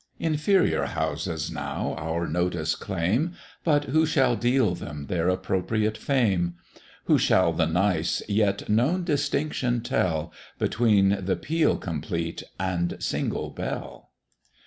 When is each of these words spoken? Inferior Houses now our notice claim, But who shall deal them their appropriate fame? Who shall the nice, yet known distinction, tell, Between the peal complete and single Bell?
Inferior 0.17 0.85
Houses 0.85 1.51
now 1.51 1.93
our 1.95 2.27
notice 2.27 2.73
claim, 2.73 3.33
But 3.63 3.83
who 3.83 4.07
shall 4.07 4.35
deal 4.35 4.73
them 4.73 5.05
their 5.05 5.29
appropriate 5.29 5.95
fame? 5.95 6.55
Who 7.03 7.19
shall 7.19 7.53
the 7.53 7.67
nice, 7.67 8.23
yet 8.27 8.67
known 8.67 9.03
distinction, 9.03 9.81
tell, 9.81 10.33
Between 10.57 11.19
the 11.23 11.35
peal 11.35 11.77
complete 11.77 12.41
and 12.59 12.97
single 12.99 13.51
Bell? 13.51 14.09